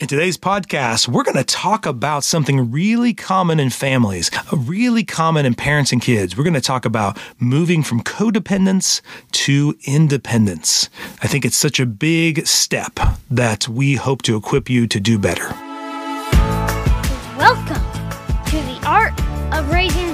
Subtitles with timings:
[0.00, 5.44] In today's podcast, we're going to talk about something really common in families, really common
[5.44, 6.36] in parents and kids.
[6.36, 9.00] We're going to talk about moving from codependence
[9.32, 10.88] to independence.
[11.20, 15.18] I think it's such a big step that we hope to equip you to do
[15.18, 15.48] better.
[17.36, 17.82] Welcome
[18.44, 19.20] to the Art
[19.52, 20.07] of Raising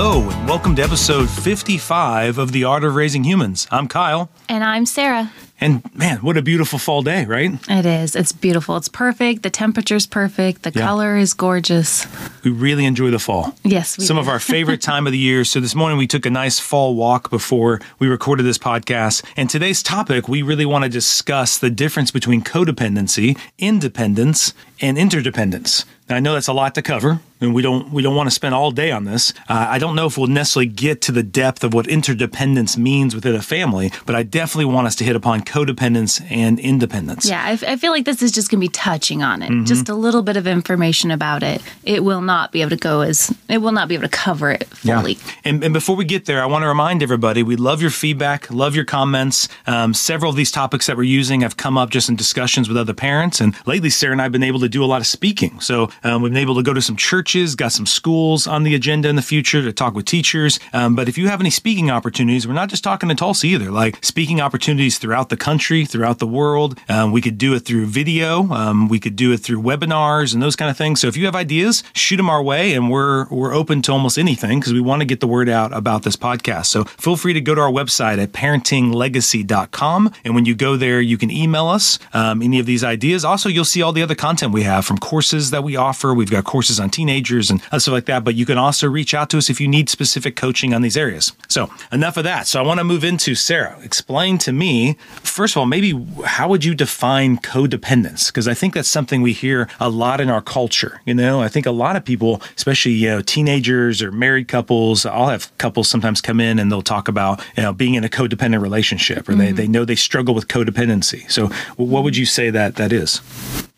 [0.00, 3.66] Hello, and welcome to episode 55 of The Art of Raising Humans.
[3.72, 4.30] I'm Kyle.
[4.48, 5.32] And I'm Sara.
[5.60, 7.50] And man, what a beautiful fall day, right?
[7.68, 8.14] It is.
[8.14, 8.76] It's beautiful.
[8.76, 9.42] It's perfect.
[9.42, 10.62] The temperature's perfect.
[10.62, 10.82] The Yeah.
[10.86, 12.06] color is gorgeous.
[12.44, 13.56] We really enjoy the fall.
[13.64, 14.20] Yes, we Some do.
[14.20, 15.44] of our favorite time of the year.
[15.44, 19.24] So this morning we took a nice fall walk before we recorded this podcast.
[19.36, 25.84] And today's topic, we really want to discuss the difference between codependency, independence, and interdependence.
[26.08, 28.34] Now, I know that's a lot to cover, and we don't we don't want to
[28.34, 29.34] spend all day on this.
[29.46, 33.14] Uh, I don't know if we'll necessarily get to the depth of what interdependence means
[33.14, 37.28] within a family, but I definitely want us to hit upon codependence and independence.
[37.28, 39.60] Yeah, I, f- I feel like this is just going to be touching on Mm-hmm.
[39.64, 39.66] it.
[39.66, 41.60] Just a little bit of information about it.
[41.84, 44.50] It will not be able to go as, it will not be able to cover
[44.50, 45.18] it fully.
[45.44, 48.50] And, and before we get there, I want to remind everybody we love your feedback,
[48.50, 49.46] love your comments.
[49.66, 52.78] Um, several of these topics that we're using have come up just in discussions with
[52.78, 53.40] other parents.
[53.42, 55.60] And lately, Sara and I have been able to do a lot of speaking.
[55.60, 58.74] So um, we've been able to go to some churches, got some schools on the
[58.74, 60.58] agenda in the future to talk with teachers.
[60.72, 63.70] Um, but if you have any speaking opportunities, we're not just talking to Tulsa either,
[63.70, 66.78] like speaking opportunities throughout the country, throughout the world.
[66.88, 70.42] Um, we could do it through video, um, we could do it through webinars and
[70.42, 71.00] those kind of things.
[71.00, 74.18] So if you have ideas, shoot them our way, and we're we're open to almost
[74.18, 76.66] anything because we want to get the word out about this podcast.
[76.66, 81.00] So feel free to go to our website at parentinglegacy.com, and when you go there,
[81.00, 83.24] you can email us um, any of these ideas.
[83.24, 86.14] Also, you'll see all the other content we have from courses that we offer.
[86.14, 88.24] We've got courses on teenagers and stuff like that.
[88.24, 90.96] But you can also reach out to us if you need specific coaching on these
[90.96, 91.32] areas.
[91.48, 92.46] So enough of that.
[92.46, 93.78] So I want to move into Sara.
[93.82, 98.28] Explain to me first of all, maybe how would you define codependence?
[98.28, 101.00] Because I think that's something we hear a lot in our culture.
[101.04, 105.06] You know, I think a lot of people, especially you know teenagers or married couples,
[105.06, 108.08] I'll have couples sometimes come in and they'll talk about you know being in a
[108.08, 109.56] codependent relationship, or they, mm-hmm.
[109.56, 111.30] they know they struggle with codependency.
[111.30, 113.20] So what would you say that that is?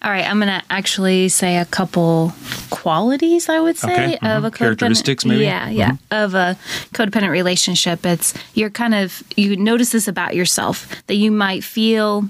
[0.03, 2.33] All right, I'm going to actually say a couple
[2.71, 4.47] qualities, I would say, Okay, of mhm.
[4.47, 4.57] a codependent.
[4.59, 5.45] Characteristics, maybe?
[5.45, 6.57] Yeah, yeah, of a
[6.95, 8.07] codependent relationship.
[8.07, 12.25] It's you're kind of you notice this about yourself that you might feel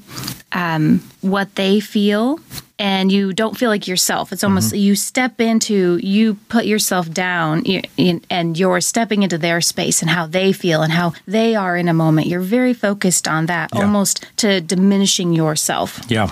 [0.52, 2.40] um, what they feel.
[2.82, 4.32] And you don't feel like yourself.
[4.32, 9.36] It's almost you step into, you put yourself down, you, in, and you're stepping into
[9.36, 12.26] their space and how they feel and how they are in a moment.
[12.28, 13.82] You're very focused on that, Yeah.
[13.82, 16.30] almost to diminishing yourself Yeah.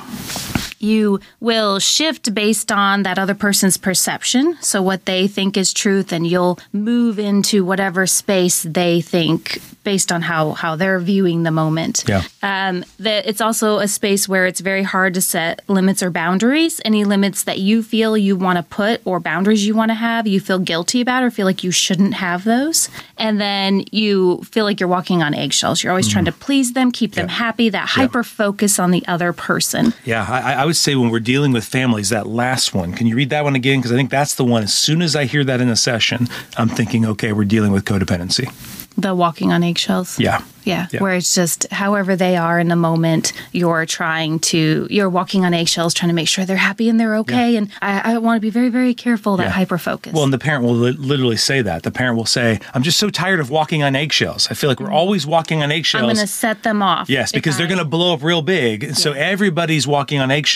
[0.79, 4.57] You will shift based on that other person's perception.
[4.61, 10.13] So, what they think is truth, and you'll move into whatever space they think based
[10.13, 12.05] on how, how they're viewing the moment.
[12.07, 12.23] Yeah.
[12.43, 16.79] Um, that it's also a space where it's very hard to set limits or boundaries.
[16.85, 20.27] Any limits that you feel you want to put or boundaries you want to have,
[20.27, 22.91] you feel guilty about or feel like you shouldn't have those.
[23.17, 25.83] And then you feel like you're walking on eggshells.
[25.83, 27.33] You're always trying to please them, keep them Yeah.
[27.33, 29.95] happy, that hyper focus on the other person.
[30.05, 32.93] Yeah, I, I would say when we're dealing with families, that last one.
[32.93, 33.79] Can you read that one again?
[33.81, 34.63] Because I think that's the one.
[34.63, 37.85] As soon as I hear that in a session, I'm thinking, okay, we're dealing with
[37.87, 38.53] codependency.
[38.97, 40.19] The walking on eggshells.
[40.19, 40.43] Yeah.
[40.65, 41.01] Yeah, Yeah.
[41.01, 45.55] where it's just however they are in the moment, you're trying to, you're walking on
[45.55, 47.57] eggshells, trying to make sure they're happy and they're okay.
[47.57, 49.51] And I, I want to be very, very careful that Yeah.
[49.51, 50.13] hyper focus.
[50.13, 51.85] Well, and the parent will li- literally say that.
[51.85, 54.49] The parent will say, I'm just so tired of walking on eggshells.
[54.51, 54.97] I feel like we're mm-hmm.
[54.97, 56.03] always walking on eggshells.
[56.03, 57.09] I'm going to set them off.
[57.09, 58.85] yes, because they're going to blow up real big.
[58.85, 60.49] And So everybody's walking on eggshells.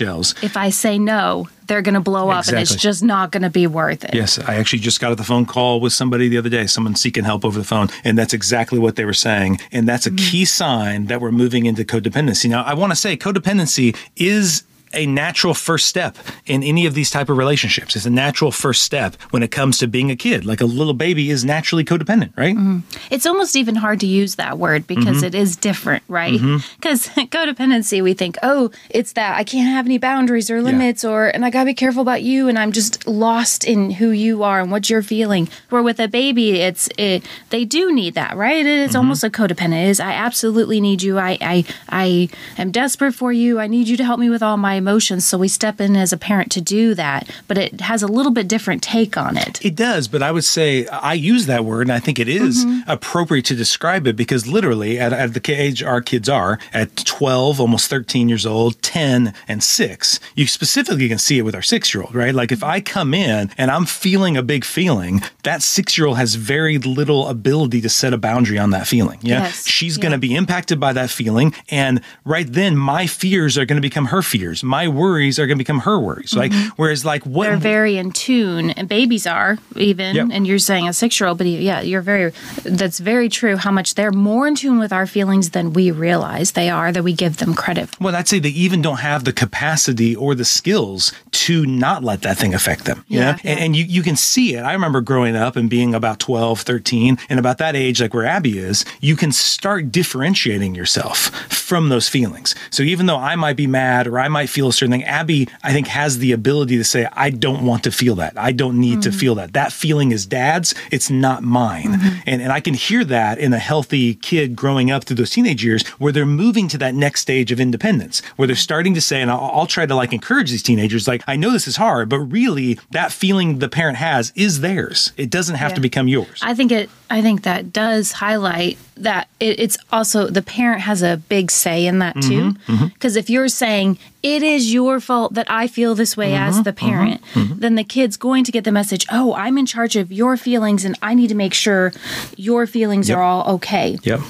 [0.43, 3.51] If I say no, they're going to blow up and it's just not going to
[3.51, 4.15] be worth it.
[4.15, 7.25] Yes, I actually just got the phone call with somebody the other day, someone seeking
[7.25, 9.59] help over the phone, and that's exactly what they were saying.
[9.71, 10.31] And that's a Mm-hmm.
[10.31, 12.51] key sign that we're moving into codependency.
[12.51, 16.17] Now, I want to say codependency is a natural first step
[16.47, 17.97] in any of these type of relationships.
[17.97, 20.45] It's a natural first step when it comes to being a kid.
[20.45, 22.55] Like a little baby is naturally codependent, right?
[22.55, 22.81] Mm-hmm.
[23.11, 25.25] It's almost even hard to use that word because Mm-hmm.
[25.27, 26.35] it is different, right?
[26.35, 26.57] Mm-hmm.
[26.77, 31.29] Because codependency, we think, oh, it's that I can't have any boundaries or limits, or
[31.29, 34.61] and I gotta be careful about you, and I'm just lost in who you are
[34.61, 35.49] and what you're feeling.
[35.71, 38.57] Where with a baby, it's it, they do need that, right?
[38.57, 38.99] It is mm-hmm.
[38.99, 39.85] almost a codependent.
[39.85, 41.19] It is I absolutely need you.
[41.19, 42.29] I I I
[42.59, 43.61] am desperate for you.
[43.61, 45.25] I need you to help me with all my emotions.
[45.27, 48.33] So we step in as a parent to do that, but it has a little
[48.33, 49.65] bit different take on it.
[49.65, 52.65] It does, but I would say I use that word, and I think it is
[52.65, 52.91] Mm-hmm.
[52.91, 57.61] appropriate to describe it because literally, at, at the age our kids are, at 12,
[57.61, 61.95] almost 13 years old, 10, and 6, you specifically can see it with our six
[61.95, 62.35] year old, right?
[62.35, 66.17] Like if I come in and I'm feeling a big feeling, that six year old
[66.19, 69.19] has very little ability to set a boundary on that feeling.
[69.23, 69.43] Yeah.
[69.45, 69.67] Yes.
[69.67, 70.03] She's Yeah.
[70.03, 71.55] going to be impacted by that feeling.
[71.71, 74.63] And right then, my fears are going to become her fears.
[74.73, 76.35] My worries are going to become her worries.
[76.35, 77.61] Like, whereas, like, what Mm-hmm.
[77.61, 80.17] They're very in tune, and babies are even.
[80.17, 80.29] Yep.
[80.33, 82.33] And you're saying a six year old, but yeah, you're very,
[82.63, 86.53] that's very true how much they're more in tune with our feelings than we realize
[86.53, 88.05] they are, that we give them credit for.
[88.05, 92.23] Well, I'd say they even don't have the capacity or the skills to not let
[92.23, 93.05] that thing affect them.
[93.09, 93.39] Yeah, know?
[93.45, 94.63] And, and you, you can see it.
[94.63, 98.25] I remember growing up and being about 12, 13, and about that age, like where
[98.25, 102.55] Abby is, you can start differentiating yourself from those feelings.
[102.71, 105.49] So even though I might be mad or I might feel a certain thing, Abby,
[105.63, 108.37] I think, has the ability to say, I don't want to feel that.
[108.37, 109.19] I don't need to mm-hmm.
[109.19, 109.53] feel that.
[109.53, 111.95] That feeling is dad's, it's not mine.
[111.95, 112.19] Mm-hmm.
[112.27, 115.65] And, and I can hear that in a healthy kid growing up through those teenage
[115.65, 119.21] years where they're moving to that next stage of independence, where they're starting to say,
[119.21, 122.09] and I'll, I'll try to like encourage these teenagers, like, I know this is hard,
[122.09, 125.13] but really that feeling the parent has is theirs.
[125.17, 126.41] It doesn't have to become yours.
[126.43, 126.91] I think it.
[127.11, 131.87] I think that does highlight that it, it's also the parent has a big say
[131.87, 132.59] in that mm-hmm, too.
[132.73, 132.87] Mm-hmm.
[132.87, 136.63] Because if you're saying it is your fault that I feel this way as mm-hmm,
[136.63, 139.07] the parent, then the kid's going to get the message.
[139.11, 141.93] Oh, I'm in charge of your feelings, and I need to make sure
[142.37, 143.19] your feelings Yep.
[143.19, 143.99] are all okay.
[144.05, 144.21] Yep.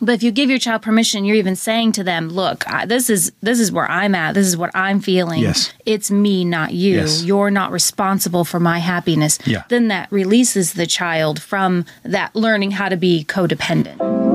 [0.00, 3.10] But if you give your child permission, you're even saying to them, "Look, I, this
[3.10, 4.34] is this is where I'm at.
[4.34, 5.40] This is what I'm feeling.
[5.40, 5.72] Yes.
[5.84, 6.96] It's me, not you.
[6.96, 7.22] Yes.
[7.22, 9.64] You're not responsible for my happiness." Yeah.
[9.68, 14.29] Then that releases the child from that learning how to be codependent.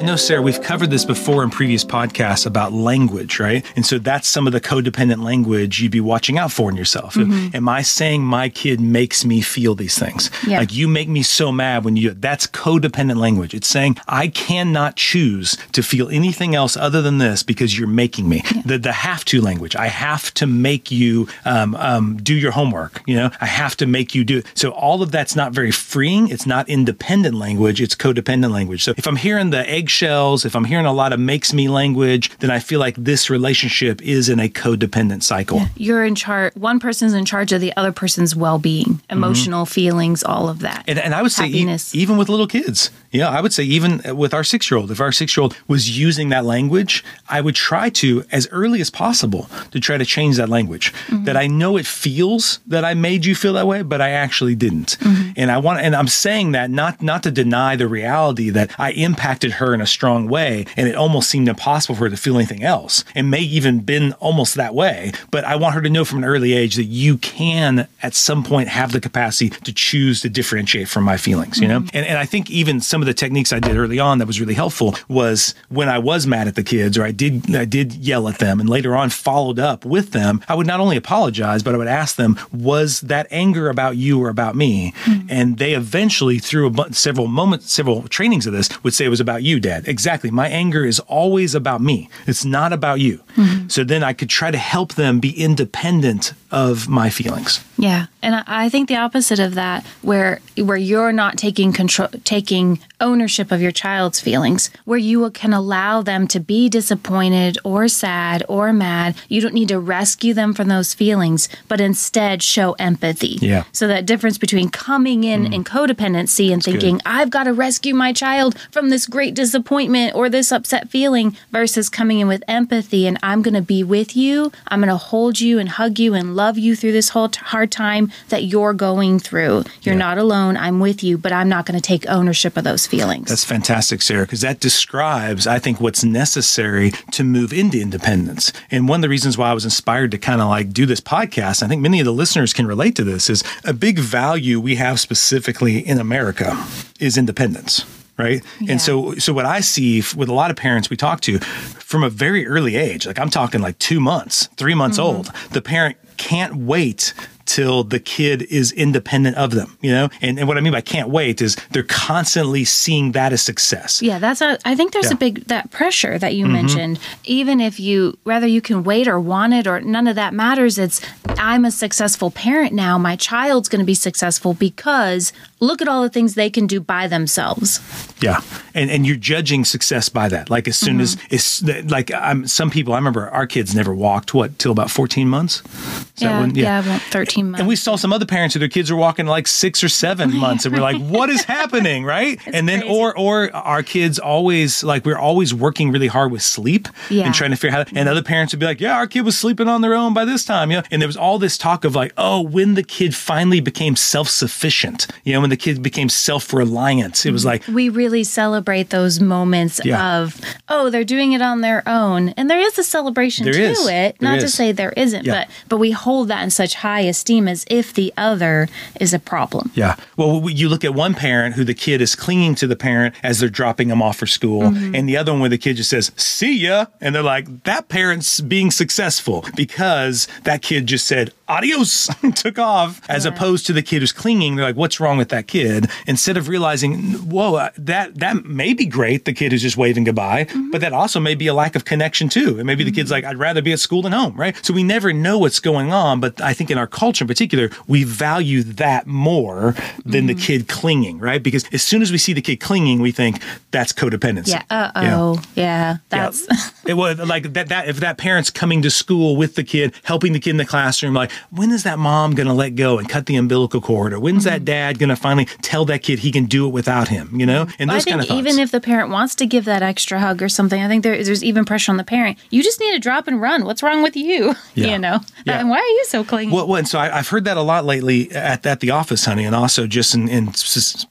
[0.00, 3.62] I know, Sara, we've covered this before in previous podcasts about language, right?
[3.76, 7.18] And so that's some of the codependent language you'd be watching out for in yourself.
[7.18, 10.30] Am I saying my kid makes me feel these things?
[10.46, 10.60] Yeah.
[10.60, 13.52] Like you make me so mad when you, that's codependent language.
[13.52, 18.26] It's saying I cannot choose to feel anything else other than this because you're making
[18.26, 18.42] me.
[18.64, 19.76] The, the have to language.
[19.76, 23.02] I have to make you um, um, do your homework.
[23.06, 24.46] You know, I have to make you do it.
[24.54, 26.28] So all of that's not very freeing.
[26.28, 27.82] It's not independent language.
[27.82, 28.82] It's codependent language.
[28.82, 32.30] So if I'm hearing the eggshells, if I'm hearing a lot of makes me language,
[32.38, 35.62] then I feel like this relationship is in a codependent cycle.
[35.74, 36.54] You're in charge.
[36.54, 39.12] One person's in charge of the other person's well-being, mm-hmm.
[39.12, 40.84] emotional feelings, all of that.
[40.86, 44.16] And, and I would say, e- even with little kids, yeah, I would say, even
[44.16, 47.40] with our six year old, if our six year old was using that language, I
[47.40, 50.92] would try to, as early as possible, to try to change that language.
[51.08, 51.24] Mm-hmm.
[51.24, 54.54] That I know it feels that I made you feel that way, but I actually
[54.54, 54.96] didn't.
[55.00, 55.32] Mm-hmm.
[55.36, 58.92] And I want, and I'm saying that not not to deny the reality that I
[58.92, 62.36] impacted her in a strong way, and it almost seemed impossible for her to feel
[62.36, 65.12] anything else, It may even been almost that way.
[65.30, 68.44] But I want her to know from an early age that you can, at some
[68.44, 71.58] point, have the capacity to choose to differentiate from my feelings.
[71.58, 71.96] You know, mm-hmm.
[71.96, 74.40] and and I think even some of the techniques I did early on that was
[74.40, 77.94] really helpful was when I was mad at the kids or I did I did
[77.94, 80.42] yell at them, and later on followed up with them.
[80.48, 84.22] I would not only apologize, but I would ask them, "Was that anger about you
[84.22, 85.26] or about me?" Mm-hmm.
[85.30, 89.08] And they eventually, through a bu- several moments, several trainings of this, would say it
[89.08, 89.69] was about you, Dad.
[89.86, 90.30] Exactly.
[90.30, 92.08] My anger is always about me.
[92.26, 93.22] It's not about you.
[93.36, 93.68] Mm-hmm.
[93.68, 97.64] So then I could try to help them be independent of my feelings.
[97.76, 102.78] Yeah, and I- think the opposite of that, where where you're not taking control, taking
[103.00, 108.44] ownership of your child's feelings, where you can allow them to be disappointed or sad
[108.48, 109.16] or mad.
[109.28, 113.38] You don't need to rescue them from those feelings, but instead show empathy.
[113.40, 113.64] Yeah.
[113.72, 115.52] So that difference between coming in mm-hmm.
[115.52, 120.28] in codependency and thinking I've got to rescue my child from this great disappointment or
[120.28, 124.52] this upset feeling, versus coming in with empathy and I'm going to be with you.
[124.68, 127.40] I'm going to hold you and hug you and love you through this whole t-
[127.40, 129.64] hard time that you're going through.
[129.82, 130.56] You're not alone.
[130.56, 133.28] I'm with you, but I'm not going to take ownership of those feelings.
[133.28, 138.52] That's fantastic, Sara, because that describes, I think, what's necessary to move into independence.
[138.70, 141.00] And one of the reasons why I was inspired to kind of like do this
[141.00, 144.60] podcast, I think many of the listeners can relate to this, is a big value
[144.60, 146.56] we have specifically in America
[146.98, 147.84] is independence.
[148.16, 148.42] Right.
[148.60, 148.72] Yeah.
[148.72, 151.38] And so, so what I see f- with a lot of parents we talk to
[151.38, 155.16] from a very early age, like I'm talking like two months, three months mm-hmm.
[155.16, 157.14] old, the parent can't wait
[157.50, 160.08] till the kid is independent of them, you know?
[160.22, 164.00] And, and what I mean by can't wait is they're constantly seeing that as success.
[164.00, 164.56] Yeah, that's a.
[164.64, 165.14] I think there's Yeah.
[165.14, 166.52] a big that pressure that you mm-hmm.
[166.52, 166.98] mentioned.
[167.24, 170.78] Even if you whether you can wait or want it or none of that matters.
[170.78, 171.00] It's
[171.38, 172.98] I'm a successful parent now.
[172.98, 176.80] My child's going to be successful because look at all the things they can do
[176.80, 177.80] by themselves.
[178.20, 178.40] Yeah,
[178.74, 180.50] and and you're judging success by that.
[180.50, 181.34] Like as soon as Mm-hmm.
[181.34, 182.92] it's like I'm some people.
[182.92, 185.60] I remember our kids never walked what till about 14 months.
[185.60, 187.60] Is that Yeah, when- yeah, well, 13 months.
[187.60, 190.36] And we saw some other parents who their kids are walking like six or seven
[190.44, 192.38] months, and we're like, "What is happening?" Right?
[192.46, 192.94] and then, crazy.
[192.94, 197.24] or or our kids always like we're always working really hard with sleep Yeah.
[197.26, 197.90] and trying to figure out.
[197.94, 200.24] And other parents would be like, "Yeah, our kid was sleeping on their own by
[200.24, 202.82] this time." You know, and there was all this talk of like, "Oh, when the
[202.84, 207.44] kid finally became self sufficient, you know, when the kid became self reliant, it was
[207.44, 210.18] like." we really celebrate those moments Yeah.
[210.20, 213.62] of oh they're doing it on their own and there is a celebration There to
[213.62, 213.80] is.
[213.86, 215.32] it There not to say there isn't Yeah.
[215.46, 218.68] but but we hold that in such high esteem as if the other
[219.00, 219.96] is a problem Yeah.
[220.16, 223.40] Well, you look at one parent who the kid is clinging to the parent as
[223.40, 224.94] they're dropping them off for school, Mm-hmm.
[224.94, 226.86] and the other one where the kid just says, see ya.
[227.00, 232.58] And they're like, that parent's being successful because that kid just said, adios, and took
[232.58, 234.56] off, as opposed to the kid who's clinging.
[234.56, 235.88] They're like, what's wrong with that kid?
[236.06, 240.04] Instead of realizing, whoa, uh, that, that may be great, the kid who's just waving
[240.04, 240.20] goodbye,
[240.50, 240.70] Mm-hmm.
[240.70, 242.56] but that also may be a lack of connection too.
[242.58, 244.54] And maybe the kid's like, I'd rather be at school than home, right?
[244.64, 246.20] So we never know what's going on.
[246.20, 250.68] But I think in our culture in particular, we value that more than the kid
[250.68, 251.42] clinging, right?
[251.42, 254.48] Because as soon as we see the kid clinging, we think that's codependency.
[254.48, 256.46] yeah uh-oh yeah, that's
[256.86, 260.32] it was like that, that if that parent's coming to school with the kid, helping
[260.32, 263.08] the kid in the classroom, like when is that mom going to let go and
[263.08, 264.12] cut the umbilical cord?
[264.12, 267.08] Or when's that dad going to finally tell that kid he can do it without
[267.08, 267.30] him?
[267.38, 267.66] You know?
[267.78, 268.38] And I those think kind of thoughts.
[268.38, 271.22] even if the parent wants to give that extra hug or something, I think there,
[271.22, 272.38] there's even pressure on the parent.
[272.50, 273.64] You just need to drop and run.
[273.64, 274.54] What's wrong with you?
[274.74, 274.92] Yeah.
[274.92, 275.58] You know, Yeah.
[275.58, 276.52] and why are you so clingy?
[276.54, 279.24] Well, well, and so I, I've heard that a lot lately at, at the office,
[279.24, 280.52] honey, and also just in, in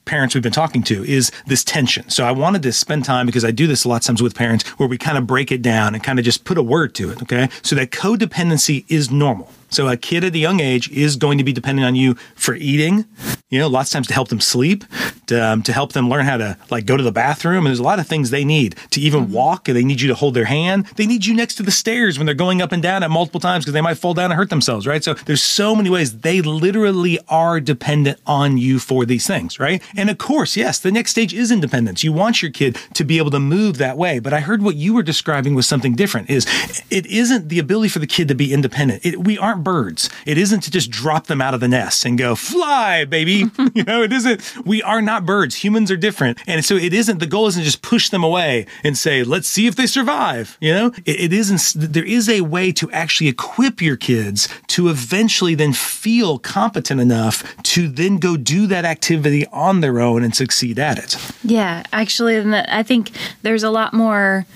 [0.06, 2.08] parents we've been talking to is this tension.
[2.08, 4.34] So I wanted to spend time because I do this a lot of times with
[4.34, 6.94] parents where we kind of break it down and kind of just put a word
[6.96, 7.22] to it.
[7.22, 7.48] Okay.
[7.62, 9.50] So that codependency is normal.
[9.70, 12.54] So a kid at a young age is going to be dependent on you for
[12.54, 13.06] eating,
[13.48, 14.84] you know, lots of times to help them sleep,
[15.26, 17.58] to, um, to help them learn how to like go to the bathroom.
[17.58, 19.68] And there's a lot of things they need to even walk.
[19.68, 20.86] And they need you to hold their hand.
[20.96, 23.40] They need you next to the stairs when they're going up and down at multiple
[23.40, 25.02] times because they might fall down and hurt themselves, right?
[25.02, 29.82] So there's so many ways they literally are dependent on you for these things, right?
[29.96, 32.02] And of course, yes, the next stage is independence.
[32.04, 34.18] You want your kid to be able to move that way.
[34.18, 36.46] But I heard what you were describing was something different is
[36.90, 39.04] it isn't the ability for the kid to be independent.
[39.04, 40.10] It, we aren't birds.
[40.26, 43.44] It isn't to just drop them out of the nest and go fly, baby.
[43.74, 44.66] you know, it isn't.
[44.66, 45.56] We are not birds.
[45.56, 47.18] Humans are different, and so it isn't.
[47.18, 50.74] The goal isn't just push them away and say, "Let's see if they survive." You
[50.74, 51.92] know, it, it isn't.
[51.92, 57.44] There is a way to actually equip your kids to eventually then feel competent enough
[57.62, 61.16] to then go do that activity on their own and succeed at it.
[61.42, 63.10] Yeah, actually, I think
[63.42, 64.46] there's a lot more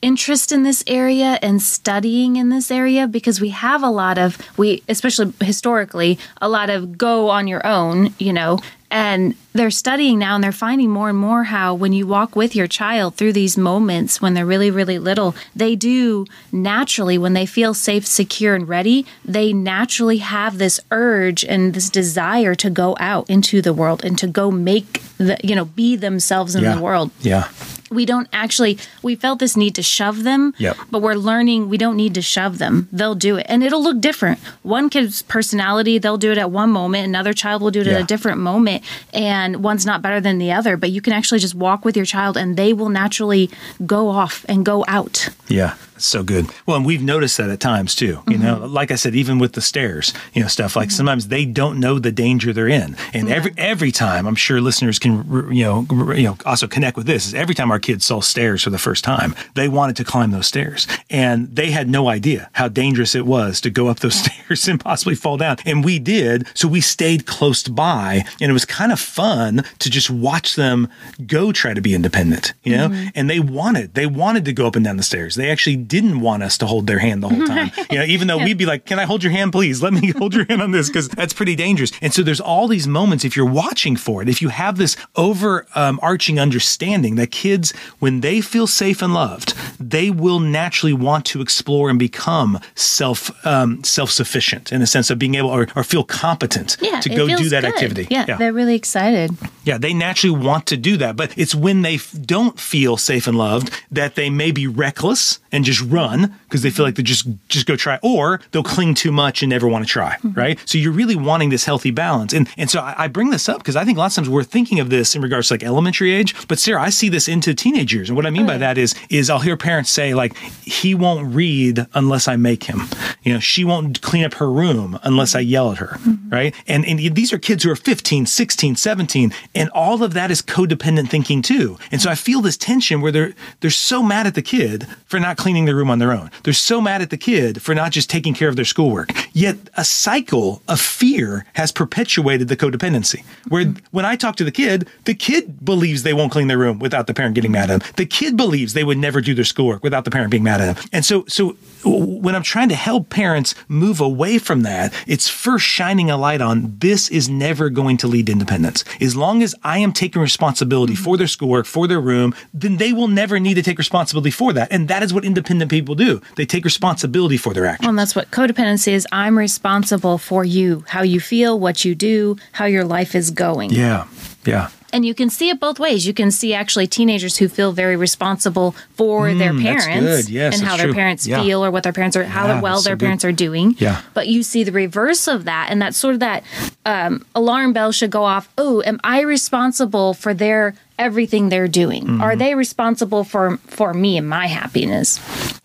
[0.00, 4.37] interest in this area and studying in this area because we have a lot of
[4.56, 8.58] we especially historically a lot of go on your own you know
[8.90, 12.56] and they're studying now and they're finding more and more how when you walk with
[12.56, 17.44] your child through these moments when they're really really little they do naturally when they
[17.44, 22.96] feel safe secure and ready they naturally have this urge and this desire to go
[22.98, 26.80] out into the world and to go make the you know be themselves in the
[26.80, 27.48] world Yeah.
[27.90, 30.76] We don't actually we felt this need to shove them Yep.
[30.90, 32.88] but we're learning we don't need to shove them.
[32.92, 33.46] They'll do it.
[33.48, 34.38] And it'll look different.
[34.62, 37.06] One kid's personality they'll do it at one moment.
[37.06, 37.94] Another child will do it Yeah.
[37.94, 38.82] at a different moment.
[39.14, 40.76] And one's not better than the other.
[40.76, 43.50] But you can actually just walk with your child and they will naturally
[43.86, 45.28] go off and go out.
[45.48, 46.46] Yeah, so good.
[46.66, 48.22] Well, and we've noticed that at times too.
[48.28, 48.72] You know, mm-hmm.
[48.72, 50.96] like I said, even with the stairs, you know, stuff like mm-hmm.
[50.96, 54.98] sometimes they don't know the danger they're in, and every every time, I'm sure listeners
[54.98, 57.26] can you know you know also connect with this.
[57.26, 60.30] Is every time our kids saw stairs for the first time, they wanted to climb
[60.30, 64.14] those stairs, and they had no idea how dangerous it was to go up those
[64.14, 65.56] stairs and possibly fall down.
[65.64, 69.90] And we did, so we stayed close by, and it was kind of fun to
[69.90, 70.88] just watch them
[71.26, 72.54] go try to be independent.
[72.62, 73.08] You know, mm-hmm.
[73.14, 75.34] and they wanted they wanted to go up and down the stairs.
[75.34, 77.70] They actually didn't want us to hold their hand the whole time.
[77.90, 79.82] you know, even though we'd be like, "Can I hold your hand, please?
[79.82, 82.68] Let me hold your hand on this because that's pretty dangerous." And so there's all
[82.68, 87.72] these moments if you're watching for it, if you have this overarching understanding that kids,
[87.98, 93.30] when they feel safe and loved, they will naturally want to explore and become self
[93.46, 97.08] um, self sufficient in the sense of being able or, or feel competent yeah to
[97.08, 97.72] go do that good.
[97.74, 98.06] activity.
[98.10, 99.30] yeah, they're really excited
[99.64, 103.26] Yeah, they naturally want to do that, but it's when they f- don't feel safe
[103.26, 107.02] and loved that they may be reckless and just run because they feel like they
[107.02, 110.16] just just go try, or they'll cling too much and never want to try.
[110.16, 110.38] Mm-hmm.
[110.38, 110.58] Right.
[110.68, 113.58] So you're really wanting this healthy balance, and and so I, I bring this up
[113.58, 116.12] because I think lots of times we're thinking of this in regards to like elementary
[116.12, 118.94] age, but Sara, I see this into teenagers, and what I mean by that is
[119.10, 122.82] is I'll hear parents say like he won't read unless I make him.
[123.22, 125.98] You know, she won't clean up her room unless I yell at her.
[125.98, 126.30] Mm-hmm.
[126.30, 126.54] Right.
[126.66, 130.42] And and these are kids who are 15, 16, 17, and all of that is
[130.42, 131.78] codependent thinking too.
[131.90, 135.18] And so I feel this tension where they're they're so mad at the kid for
[135.20, 136.30] not cleaning their room on their own.
[136.42, 139.10] They're so mad at the kid for not just taking care of their schoolwork.
[139.32, 143.24] Yet a cycle of fear has perpetuated the codependency.
[143.48, 146.78] Where when I talk to the kid, the kid believes they won't clean their room
[146.78, 147.92] without the parent getting mad at them.
[147.96, 150.74] The kid believes they would never do their schoolwork without the parent being mad at
[150.74, 150.84] them.
[150.92, 155.64] And so so when I'm trying to help parents move away from that, it's first
[155.64, 158.84] shining a light on this is never going to lead to independence.
[159.00, 162.92] As long as I am taking responsibility for their schoolwork, for their room, then they
[162.92, 164.68] will never need to take responsibility for that.
[164.70, 165.24] And that is what
[165.58, 166.20] independent people do.
[166.36, 167.82] They take responsibility for their actions.
[167.84, 169.06] Well, and that's what codependency is.
[169.12, 173.70] I'm responsible for you, how you feel, what you do, how your life is going.
[173.70, 174.06] Yeah.
[174.44, 174.68] Yeah.
[174.90, 176.06] And you can see it both ways.
[176.06, 180.32] You can see actually teenagers who feel very responsible for their Mm, that's parents good.
[180.32, 180.94] Yes, and how their true.
[180.94, 181.42] parents Yeah.
[181.42, 183.04] feel or what their parents are, how Yeah, well so their good.
[183.04, 183.76] parents are doing.
[183.78, 184.00] Yeah.
[184.14, 186.42] But you see the reverse of that, and that's sort of that
[186.86, 188.48] um, alarm bell should go off.
[188.56, 192.04] Oh, am I responsible for their everything they're doing?
[192.04, 192.20] Mm-hmm.
[192.22, 195.18] Are they responsible for for me and my happiness?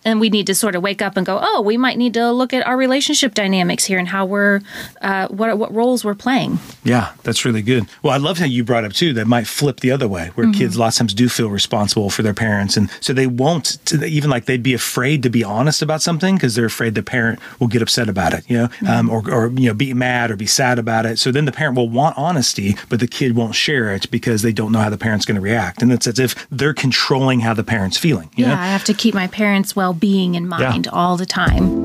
[0.06, 2.32] And we need to sort of wake up and go, oh, we might need to
[2.32, 4.62] look at our relationship dynamics here and how we're
[5.02, 6.60] uh, what what roles we're playing.
[6.84, 7.86] Yeah, that's really good.
[8.02, 10.52] Well, I love how you brought up too that might flip the other way, where
[10.52, 14.04] kids lots of times do feel responsible for their parents, and so they won't to,
[14.06, 17.40] even like they'd be afraid to be honest about something because they're afraid the parent
[17.60, 20.36] will get upset about it, you know, um, or or you know be mad or
[20.36, 21.18] be sad about it.
[21.20, 24.52] So then the parent will want honesty, but the kid won't share it because they
[24.54, 27.54] don't know how the parent's going to react, and it's as if they're controlling how
[27.54, 28.30] the parent's feeling.
[28.36, 28.62] You Yeah, know?
[28.62, 31.84] I have to keep my parents' well being in mind all the time.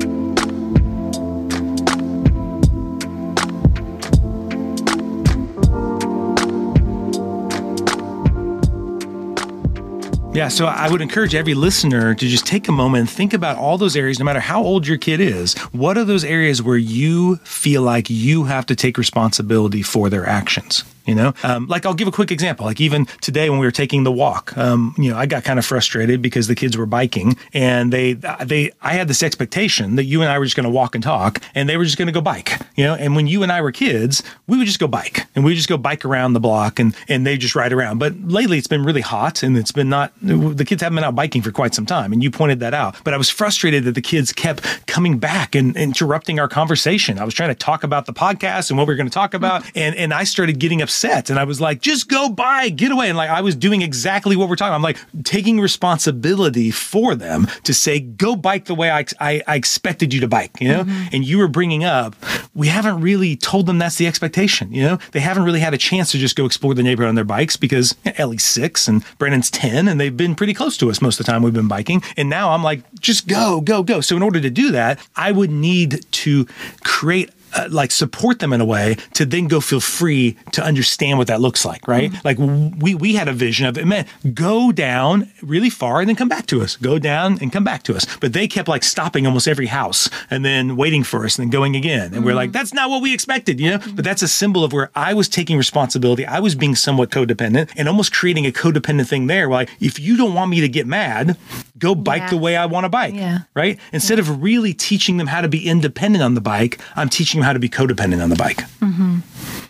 [10.31, 13.57] Yeah, so I would encourage every listener to just take a moment and think about
[13.57, 15.53] all those areas, no matter how old your kid is.
[15.73, 20.25] What are those areas where you feel like you have to take responsibility for their
[20.25, 20.85] actions?
[21.09, 22.67] You know, um, like I'll give a quick example.
[22.67, 25.57] Like even today when we were taking the walk, um, you know, I got kind
[25.57, 30.03] of frustrated because the kids were biking and they, they, I had this expectation that
[30.03, 32.05] you and I were just going to walk and talk and they were just going
[32.05, 34.77] to go bike, you know, and when you and I were kids, we would just
[34.77, 37.55] go bike and we would just go bike around the block and, and they just
[37.55, 37.97] ride around.
[37.97, 41.15] But lately it's been really hot and it's been not, the kids haven't been out
[41.15, 42.13] biking for quite some time.
[42.13, 45.55] And you pointed that out, but I was frustrated that the kids kept coming back
[45.55, 47.17] and interrupting our conversation.
[47.17, 49.33] I was trying to talk about the podcast and what we were going to talk
[49.33, 49.65] about.
[49.75, 53.09] And, and I started getting upset and I was like, just go by, get away.
[53.09, 54.73] And like, I was doing exactly what we're talking.
[54.73, 59.55] I'm like taking responsibility for them to say, go bike the way I, I, I
[59.55, 60.83] expected you to bike, you know?
[60.83, 61.15] Mm-hmm.
[61.15, 62.15] And you were bringing up,
[62.53, 64.99] we haven't really told them that's the expectation, you know?
[65.11, 67.57] They haven't really had a chance to just go explore the neighborhood on their bikes
[67.57, 71.25] because Ellie's six and Brennan's 10 and they've been pretty close to us most of
[71.25, 72.03] the time we've been biking.
[72.17, 74.01] And now I'm like, just go, go, go.
[74.01, 76.45] So in order to do that, I would need to
[76.83, 81.17] create uh, like support them in a way to then go feel free to understand
[81.17, 82.11] what that looks like, right?
[82.23, 86.15] Like we we had a vision of it meant go down really far and then
[86.15, 88.05] come back to us, go down and come back to us.
[88.19, 91.49] But they kept like stopping almost every house and then waiting for us and then
[91.51, 92.13] going again.
[92.13, 93.79] And we're like, that's not what we expected, you know?
[93.95, 96.25] But that's a symbol of where I was taking responsibility.
[96.25, 99.47] I was being somewhat codependent and almost creating a codependent thing there.
[99.49, 101.37] Like if you don't want me to get mad,
[101.77, 102.29] go bike Yeah.
[102.31, 103.39] the way I want to bike, Yeah.
[103.53, 103.79] right?
[103.93, 107.45] Instead of really teaching them how to be independent on the bike, I'm teaching them
[107.45, 108.57] how to be codependent on the bike.
[108.81, 109.19] Mm-hmm.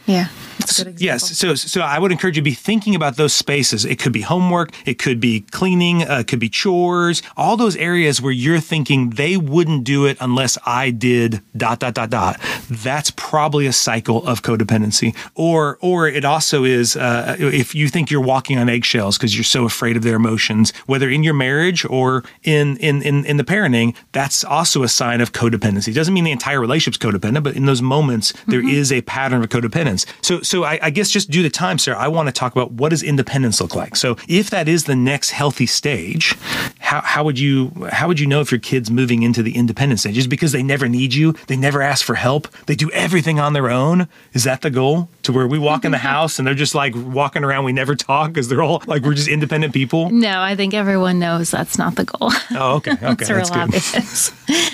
[0.08, 0.27] Yeah.
[0.59, 1.05] That's a good example.
[1.05, 1.37] Yes.
[1.37, 3.85] So, so I would encourage you to be thinking about those spaces.
[3.85, 4.71] It could be homework.
[4.85, 6.03] It could be cleaning.
[6.03, 7.21] Uh, it could be chores.
[7.35, 11.93] All those areas where you're thinking they wouldn't do it unless I did dot, dot,
[11.93, 12.39] dot, dot.
[12.69, 15.15] That's probably a cycle of codependency.
[15.35, 19.43] Or, or it also is, uh, if you think you're walking on eggshells because you're
[19.43, 23.43] so afraid of their emotions, whether in your marriage or in, in, in, in the
[23.43, 25.89] parenting, that's also a sign of codependency.
[25.89, 29.41] It doesn't mean the entire relationship's codependent, but in those moments, there is a pattern
[29.43, 30.05] of codependence.
[30.21, 32.71] So, so I, I guess just due to time, Sara, I want to talk about
[32.71, 33.95] what does independence look like.
[33.95, 36.35] So, if that is the next healthy stage,
[36.79, 40.01] how, how would you how would you know if your kid's moving into the independence
[40.01, 40.15] stage?
[40.15, 43.53] Just because they never need you, they never ask for help, they do everything on
[43.53, 44.07] their own.
[44.33, 45.07] Is that the goal?
[45.23, 47.95] To where we walk in the house and they're just like walking around, we never
[47.95, 50.09] talk because they're all like we're just independent people.
[50.09, 52.31] No, I think everyone knows that's not the goal.
[52.51, 53.59] Oh, okay, okay, it's real that's good.
[53.59, 54.31] obvious.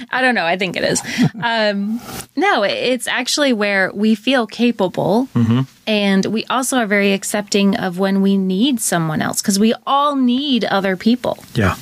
[0.11, 0.45] I don't know.
[0.45, 1.01] I think it is.
[1.43, 1.99] Um,
[2.37, 4.95] no, it's actually where we feel capable
[5.35, 5.61] Mm-hmm.
[5.87, 10.15] And we also are very accepting of when we need someone else because we all
[10.15, 11.43] need other people.
[11.53, 11.75] Yeah.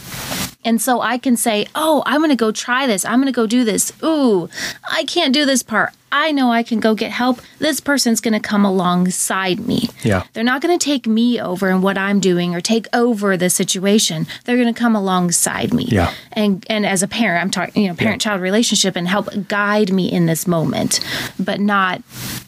[0.66, 3.06] And so I can say, oh, I'm going to go try this.
[3.06, 3.92] I'm going to go do this.
[4.04, 4.50] Ooh,
[4.90, 5.94] I can't do this part.
[6.14, 7.42] I know I can go get help.
[7.58, 9.90] This person's going to come alongside me.
[10.04, 10.24] Yeah.
[10.34, 13.50] They're not going to take me over in what I'm doing or take over the
[13.50, 14.28] situation.
[14.46, 15.86] They're going to come alongside me.
[15.86, 16.14] Yeah.
[16.34, 20.12] And and as a parent, I'm talking, you know, parent-child relationship and help guide me
[20.12, 21.00] in this moment,
[21.40, 22.04] but not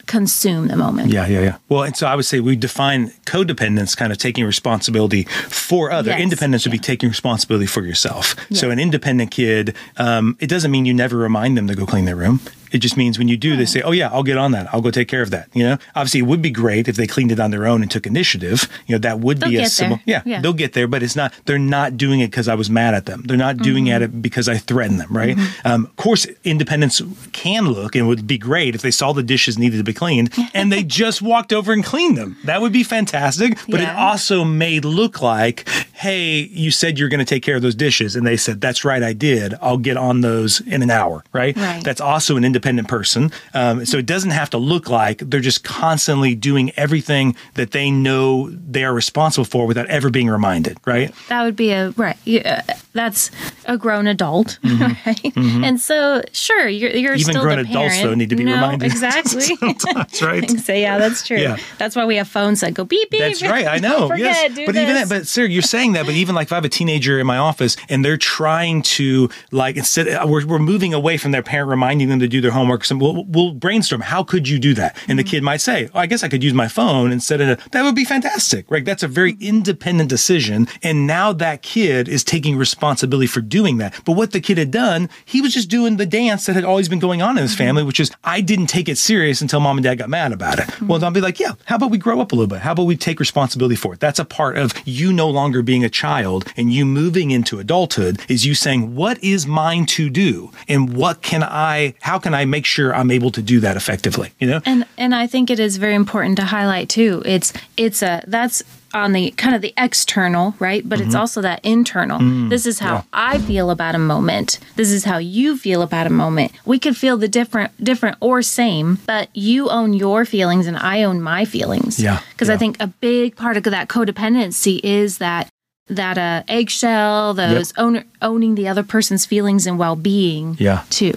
[0.06, 1.12] consume the moment.
[1.12, 1.58] Yeah, yeah, yeah.
[1.68, 6.12] Well, and so I would say we define codependence kind of taking responsibility for other.
[6.12, 8.36] Yes, Independence would be taking responsibility for yourself.
[8.52, 12.06] So an independent kid, um, it doesn't mean you never remind them to go clean
[12.06, 12.40] their room.
[12.76, 14.68] It just means when you do, they say, "Oh yeah, I'll get on that.
[14.74, 17.08] I'll go take care of that." You know, obviously, it would be great if they
[17.08, 18.68] cleaned it on their own and took initiative.
[18.88, 20.02] You know, that would They'll be a there.
[20.06, 20.42] Yeah, Yeah.
[20.42, 21.34] they'll get there, but it's not.
[21.46, 23.24] They're not doing it because I was mad at them.
[23.26, 24.04] They're not doing Mm-hmm.
[24.04, 25.12] it because I threatened them.
[25.16, 25.38] Right?
[25.64, 29.58] Um, of course, independence can look and would be great if they saw the dishes
[29.58, 32.38] needed to be cleaned and they just walked over and cleaned them.
[32.44, 33.58] That would be fantastic.
[33.70, 37.62] But it also may look like, hey, you said you're going to take care of
[37.62, 39.56] those dishes, and they said, that's right, I did.
[39.62, 41.24] I'll get on those in an hour.
[41.34, 41.56] Right?
[41.58, 41.84] Right.
[41.84, 43.32] That's also an independent person.
[43.54, 47.90] Um, so it doesn't have to look like they're just constantly doing everything that they
[47.90, 50.78] know they are responsible for without ever being reminded.
[50.86, 51.14] Right?
[51.30, 52.18] That would be a right.
[52.26, 53.32] Yeah, that's
[53.66, 55.36] a grown adult, right?
[55.36, 57.22] And so, sure, you're you're Mm-hmm.
[57.22, 58.92] Even still grown adults, though, need to be no, reminded.
[58.96, 59.56] Exactly.
[59.94, 60.50] That's right.
[60.50, 61.38] so yeah, that's true.
[61.38, 61.58] Yeah.
[61.78, 63.20] That's why we have phones that go beep beep.
[63.20, 63.68] That's right.
[63.68, 64.08] I know.
[64.08, 64.66] Forget, yes.
[64.66, 66.70] but even that, but sir, you're saying that, but even like if I have a
[66.70, 71.32] teenager in my office and they're trying to like instead we're, we're moving away from
[71.32, 72.86] their parent reminding them to do their homework.
[72.86, 74.02] So we'll, we'll brainstorm.
[74.02, 74.98] How could you do that?
[75.08, 75.30] And the Mm-hmm.
[75.32, 77.96] kid might say, oh, I guess I could use my phone instead of that would
[77.96, 78.70] be fantastic.
[78.70, 78.86] Right.
[78.86, 79.44] That's a very Mm-hmm.
[79.56, 80.68] independent decision.
[80.84, 84.00] And now that kid is taking responsibility for doing that.
[84.06, 86.88] But what the kid had done, he was just doing the dance that had always
[86.90, 87.42] been going on in Mm-hmm.
[87.44, 90.32] his family, which is I didn't take it serious until mom and dad got mad
[90.32, 90.66] about it.
[90.68, 90.88] Mm-hmm.
[90.88, 92.60] Well, I'll be like, yeah, how about we grow up a little bit?
[92.62, 94.00] How about we take responsibility for it?
[94.00, 98.22] That's a part of you no longer being a child and you moving into adulthood
[98.30, 100.52] is you saying, what is mine to do?
[100.68, 104.32] And what can I, how can I make sure I'm able to do that effectively?
[104.40, 104.62] You know?
[104.66, 107.22] And and I think it is very important to highlight too.
[107.26, 110.88] It's it's a that's on the kind of the external, right?
[110.88, 111.08] But Mm-hmm.
[111.10, 112.20] it's also that internal.
[112.20, 114.58] Mm, this is how I feel about a moment.
[114.78, 116.54] This is how you feel about a moment.
[116.66, 121.04] We could feel the different different or same, but you own your feelings and I
[121.04, 122.00] own my feelings.
[122.02, 125.50] Yeah, Because I think a big part of that codependency is that
[125.88, 130.84] that uh, eggshell, those owner, owning the other person's feelings and well being Yeah.
[130.90, 131.14] too.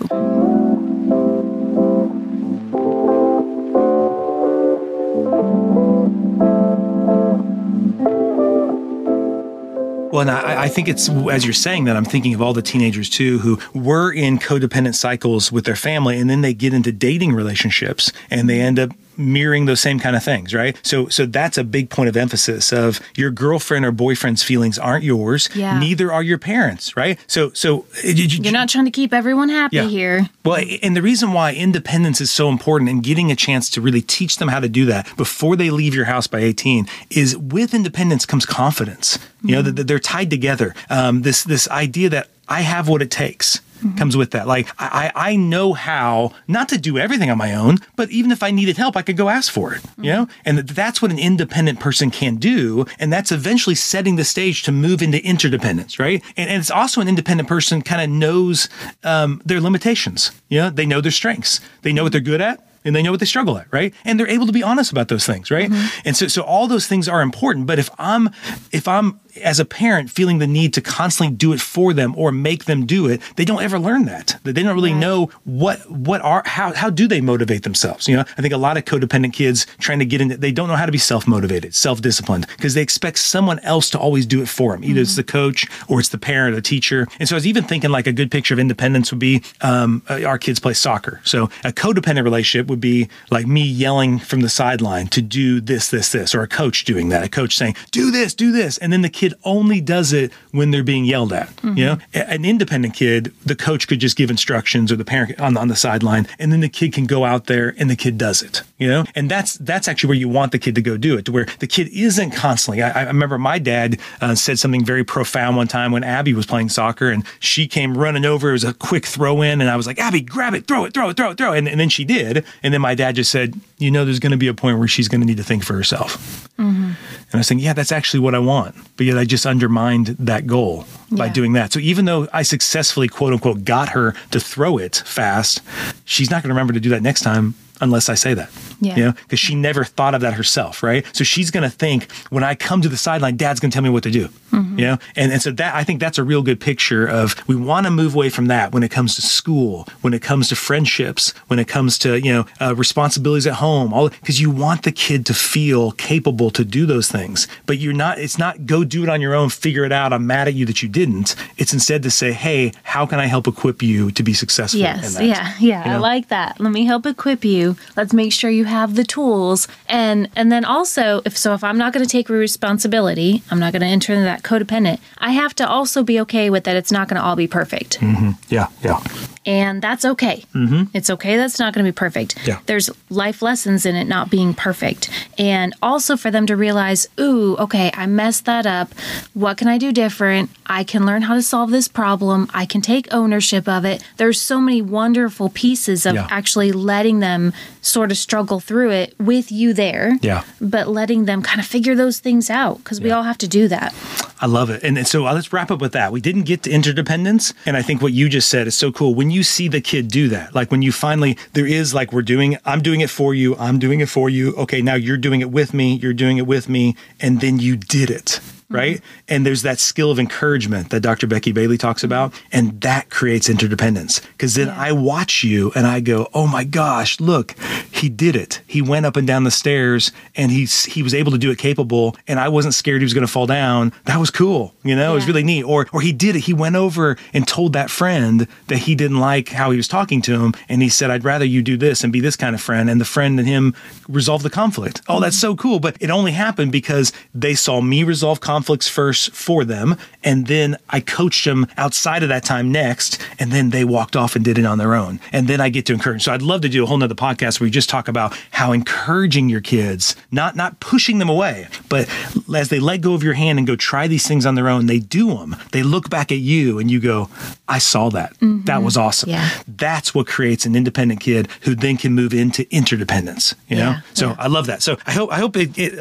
[10.10, 12.62] Well, and I, I think it's as you're saying that, I'm thinking of all the
[12.62, 16.90] teenagers too who were in codependent cycles with their family, and then they get into
[16.92, 20.76] dating relationships, and they end up mirroring those same kind of things, right?
[20.86, 25.04] So, so that's a big point of emphasis of your girlfriend or boyfriend's feelings aren't
[25.04, 25.48] yours.
[25.54, 25.78] Yeah.
[25.78, 27.18] Neither are your parents, right?
[27.26, 29.88] So, so uh, you- you- You're not trying to keep everyone happy Yeah.
[29.88, 30.30] here.
[30.44, 34.00] well, and the reason why independence is so important and getting a chance to really
[34.02, 37.74] teach them how to do that before they leave your house by 18 is with
[37.74, 39.18] independence comes confidence.
[39.42, 40.74] You know, that they're tied together.
[40.90, 43.60] Um, this this idea that I have what it takes.
[43.96, 44.46] Comes with that.
[44.46, 48.42] Like, I, I know how not to do everything on my own, but even if
[48.42, 50.28] I needed help, I could go ask for it, you know?
[50.44, 52.86] And that's what an independent person can do.
[52.98, 56.22] And that's eventually setting the stage to move into interdependence, right?
[56.36, 58.68] And, and it's also an independent person kind of knows
[59.04, 60.32] um, their limitations.
[60.48, 63.10] You know, they know their strengths, they know what they're good at and they know
[63.10, 63.92] what they struggle at, right?
[64.04, 65.70] And they're able to be honest about those things, right?
[66.04, 67.66] And so so all those things are important.
[67.66, 68.30] But if I'm
[68.72, 72.32] if I'm as a parent feeling the need to constantly do it for them or
[72.32, 74.38] make them do it, they don't ever learn that.
[74.42, 78.08] They don't really know what what are how how do they motivate themselves?
[78.08, 80.68] You know, I think a lot of codependent kids trying to get in they don't
[80.68, 84.48] know how to be self-motivated, self-disciplined because they expect someone else to always do it
[84.48, 84.84] for them.
[84.84, 87.06] Either it's the coach or it's the parent, or the teacher.
[87.18, 90.02] And so I was even thinking like a good picture of independence would be um,
[90.08, 91.20] uh, our kids play soccer.
[91.24, 95.90] So a codependent relationship would be like me yelling from the sideline to do this,
[95.90, 97.22] this, this, or a coach doing that.
[97.22, 98.78] A coach saying, do this, do this.
[98.78, 101.50] And then the kid only does it when they're being yelled at.
[101.64, 105.40] You know, A- an independent kid, the coach could just give instructions or the parent
[105.40, 108.16] on, on the sideline, and then the kid can go out there and the kid
[108.16, 108.62] does it.
[108.78, 111.24] You know, and that's that's actually where you want the kid to go do it,
[111.24, 112.80] to where the kid isn't constantly.
[112.82, 116.46] I, I remember my dad uh, said something very profound one time when Abby was
[116.46, 118.50] playing soccer and she came running over.
[118.50, 120.94] It was a quick throw in, and I was like, Abby, grab it, throw it,
[120.94, 121.58] throw it, throw it, throw it.
[121.58, 122.44] And, and then she did.
[122.62, 124.88] And then my dad just said, You know, there's going to be a point where
[124.88, 126.48] she's going to need to think for herself.
[126.58, 126.84] Mm-hmm.
[126.84, 128.74] And I was thinking, yeah, that's actually what I want.
[128.96, 131.72] But yet I just undermined that goal by doing that.
[131.72, 135.62] So even though I successfully, quote unquote, got her to throw it fast,
[136.04, 138.50] she's not going to remember to do that next time unless I say that.
[138.80, 138.96] Yeah.
[138.96, 141.04] You know, because she never thought of that herself, right?
[141.14, 143.82] So she's going to think when I come to the sideline, dad's going to tell
[143.82, 144.28] me what to do.
[144.50, 147.54] You know, and, and so that I think that's a real good picture of we
[147.54, 150.56] want to move away from that when it comes to school, when it comes to
[150.56, 154.82] friendships, when it comes to you know uh, responsibilities at home, all because you want
[154.84, 157.46] the kid to feel capable to do those things.
[157.66, 158.18] But you're not.
[158.18, 160.12] It's not go do it on your own, figure it out.
[160.12, 161.36] I'm mad at you that you didn't.
[161.56, 164.80] It's instead to say, hey, how can I help equip you to be successful?
[164.80, 165.24] in Yes, that?
[165.24, 165.84] yeah, yeah.
[165.88, 166.58] You I like that.
[166.58, 167.67] Let me help equip you.
[167.96, 169.68] Let's make sure you have the tools.
[169.88, 173.72] And and then also if so if I'm not going to take responsibility, I'm not
[173.72, 175.00] going to enter into that codependent.
[175.18, 178.00] I have to also be okay with that it's not going to all be perfect.
[178.00, 178.30] Mm-hmm.
[178.48, 179.02] Yeah, yeah.
[179.48, 180.44] And that's okay.
[180.54, 180.84] Mm-hmm.
[180.92, 182.36] It's okay that's not going to be perfect.
[182.46, 182.60] Yeah.
[182.66, 185.08] There's life lessons in it not being perfect.
[185.38, 188.92] And also for them to realize, ooh, okay, I messed that up.
[189.32, 190.50] What can I do different?
[190.66, 192.48] I can learn how to solve this problem.
[192.52, 194.04] I can take ownership of it.
[194.18, 196.26] There's so many wonderful pieces of Yeah.
[196.30, 197.54] actually letting them
[197.88, 200.18] sort of struggle through it with you there.
[200.22, 200.44] Yeah.
[200.60, 203.68] But letting them kind of figure those things out because we all have to do
[203.68, 203.94] that.
[204.40, 204.84] I love it.
[204.84, 206.12] And, so uh, let's wrap up with that.
[206.12, 207.54] We didn't get to interdependence.
[207.66, 209.14] And I think what you just said is so cool.
[209.14, 212.22] When you see the kid do that, like when you finally, there is like, we're
[212.22, 213.56] doing, I'm doing it for you.
[213.56, 214.54] I'm doing it for you.
[214.54, 214.82] Okay.
[214.82, 215.96] Now you're doing it with me.
[215.96, 216.94] You're doing it with me.
[217.20, 218.40] And then you did it.
[218.70, 218.96] Right.
[218.96, 219.24] Mm-hmm.
[219.28, 221.26] And there's that skill of encouragement that Dr.
[221.26, 222.12] Becky Bailey talks mm-hmm.
[222.12, 222.34] about.
[222.52, 224.20] And that creates interdependence.
[224.20, 227.54] Because then I watch you and I go, oh my gosh, look,
[227.90, 228.60] he did it.
[228.66, 231.58] He went up and down the stairs and he's, he was able to do it
[231.58, 232.14] capable.
[232.26, 233.92] And I wasn't scared he was going to fall down.
[234.04, 234.74] That was cool.
[234.82, 235.62] You know, it was really neat.
[235.62, 236.40] Or, or he did it.
[236.40, 240.20] He went over and told that friend that he didn't like how he was talking
[240.22, 240.52] to him.
[240.68, 242.90] And he said, I'd rather you do this and be this kind of friend.
[242.90, 243.74] And the friend and him
[244.08, 245.00] resolved the conflict.
[245.08, 245.52] Oh, that's mm-hmm.
[245.52, 245.80] so cool.
[245.80, 249.96] But it only happened because they saw me resolve conflicts first for them.
[250.24, 253.22] And then I coached them outside of that time next.
[253.38, 255.20] And then they walked off and did it on their own.
[255.30, 256.24] And then I get to encourage.
[256.24, 258.72] So I'd love to do a whole nother podcast where we just talk about how
[258.72, 262.08] encouraging your kids, not, not pushing them away, but
[262.52, 264.86] as they let go of your hand and go try these things on their own,
[264.86, 265.54] they do them.
[265.70, 267.30] They look back at you and you go,
[267.68, 268.34] I saw that.
[268.40, 269.06] That was mm-hmm.
[269.06, 269.30] awesome.
[269.30, 269.48] Yeah.
[269.68, 273.90] That's what creates an independent kid who then can move into interdependence, you know?
[273.90, 274.36] Yeah, So yeah.
[274.38, 274.82] I love that.
[274.82, 275.94] So I hope, I hope it, it,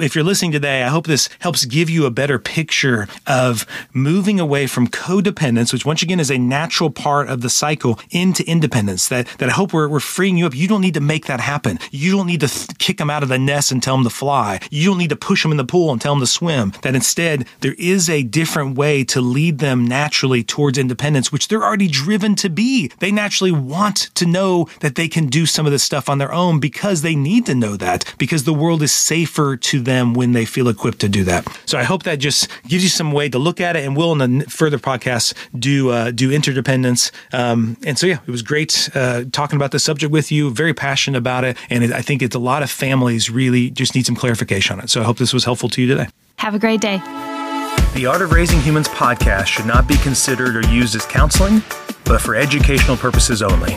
[0.00, 4.40] if you're listening today, I hope this helps give you a better picture of moving
[4.40, 9.08] away from codependence, which once again is a natural part of the cycle into independence
[9.08, 10.54] that, that I hope we're, we're freeing you up.
[10.54, 11.78] You don't need to make that happen.
[11.90, 14.10] You don't need to th- kick them out of the nest and tell them to
[14.10, 14.60] fly.
[14.70, 16.72] You don't need to push them in the pool and tell them to swim.
[16.82, 21.62] That instead there is a different way to lead them naturally towards independence, which they're
[21.62, 22.90] already driven to be.
[22.98, 26.32] They naturally want to know that they can do some of this stuff on their
[26.32, 30.32] own because they need to know that because the world is safer to them when
[30.32, 31.46] they feel equipped to do that.
[31.66, 34.12] So I hope that just gives you some way to look at it and we'll
[34.20, 37.12] in the further podcasts do, uh, do interdependence.
[37.32, 40.74] Um, and so, yeah, it was great, uh, talking about this subject with you, very
[40.74, 41.56] passionate about it.
[41.70, 44.84] And it, I think it's a lot of families really just need some clarification on
[44.84, 44.90] it.
[44.90, 46.08] So I hope this was helpful to you today.
[46.38, 46.98] Have a great day.
[47.94, 51.62] The Art of Raising Humans podcast should not be considered or used as counseling,
[52.04, 53.76] but for educational purposes only.